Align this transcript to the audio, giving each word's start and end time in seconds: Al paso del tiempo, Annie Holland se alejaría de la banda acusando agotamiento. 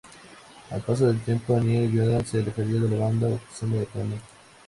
Al 0.71 0.81
paso 0.81 1.05
del 1.05 1.19
tiempo, 1.21 1.55
Annie 1.55 1.85
Holland 1.85 2.25
se 2.25 2.39
alejaría 2.39 2.79
de 2.81 2.89
la 2.97 3.05
banda 3.05 3.27
acusando 3.27 3.77
agotamiento. 3.77 4.25